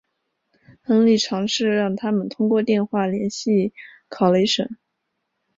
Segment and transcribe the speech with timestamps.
[0.81, 3.71] 亨利尝试让他们通过电话联系
[4.09, 4.67] 考雷什。